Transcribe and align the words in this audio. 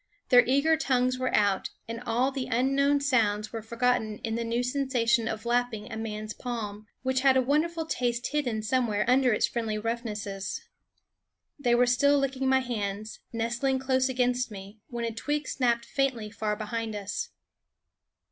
Their 0.29 0.43
eager 0.47 0.75
tongues 0.77 1.19
were 1.19 1.31
out, 1.35 1.69
and 1.87 2.01
all 2.07 2.31
the 2.31 2.47
unknown 2.47 3.01
sounds 3.01 3.53
were 3.53 3.61
forgotten 3.61 4.17
in 4.23 4.33
the 4.33 4.43
new 4.43 4.63
sensation 4.63 5.27
of 5.27 5.45
lapping 5.45 5.91
a 5.91 5.95
man's 5.95 6.33
palm, 6.33 6.87
which 7.03 7.21
had 7.21 7.37
a 7.37 7.41
wonderful 7.43 7.85
taste 7.85 8.25
hidden 8.31 8.63
somewhere 8.63 9.05
under 9.07 9.31
its 9.31 9.47
friendly 9.47 9.77
roughnesses. 9.77 10.59
They 11.59 11.75
were 11.75 11.85
still 11.85 12.17
licking 12.17 12.49
my 12.49 12.61
hands, 12.61 13.19
nestling 13.31 13.77
close 13.77 14.09
against 14.09 14.49
me, 14.49 14.79
when 14.87 15.05
a 15.05 15.13
twig 15.13 15.47
snapped 15.47 15.85
faintly 15.85 16.31
far 16.31 16.55
behind 16.55 16.95
us. 16.95 17.29